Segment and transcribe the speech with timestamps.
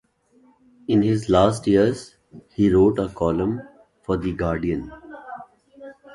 [0.87, 2.15] In his last years,
[2.49, 3.61] he wrote a column
[4.01, 4.91] for "The Guardian".